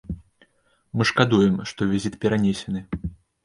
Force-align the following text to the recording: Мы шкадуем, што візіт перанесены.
Мы 0.97 1.03
шкадуем, 1.11 1.61
што 1.75 1.91
візіт 1.95 2.19
перанесены. 2.27 2.87